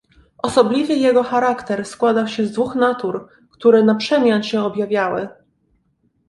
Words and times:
"Osobliwy 0.37 0.95
jego 0.95 1.23
charakter 1.23 1.85
składał 1.85 2.27
się 2.27 2.45
z 2.47 2.51
dwóch 2.51 2.75
natur, 2.75 3.27
które 3.51 3.83
naprzemian 3.83 4.43
się 4.43 4.63
objawiały." 4.63 5.27